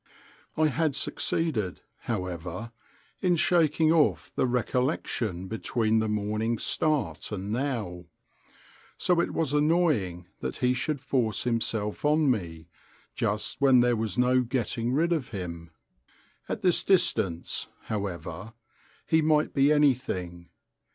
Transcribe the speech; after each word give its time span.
I 0.57 0.69
had 0.69 0.95
succeeded, 0.95 1.81
however, 2.05 2.71
in 3.21 3.35
shaking 3.35 3.91
off 3.91 4.31
the 4.33 4.47
recollection 4.47 5.47
between 5.47 5.99
the 5.99 6.09
morning's 6.09 6.63
start 6.63 7.31
and 7.31 7.51
now; 7.51 8.05
so 8.97 9.19
it 9.21 9.29
was 9.31 9.53
annoying 9.53 10.25
that 10.39 10.55
he 10.55 10.73
should 10.73 11.01
force 11.01 11.43
himself 11.43 12.03
on 12.03 12.31
me, 12.31 12.67
just 13.13 13.61
when 13.61 13.81
there 13.81 13.95
was 13.95 14.17
no 14.17 14.41
getting 14.41 14.91
rid 14.91 15.13
of 15.13 15.27
him. 15.27 15.69
At 16.49 16.61
this 16.63 16.83
distance, 16.83 17.67
however, 17.83 18.53
he 19.05 19.21
might 19.21 19.53
be 19.53 19.71
anything. 19.71 20.49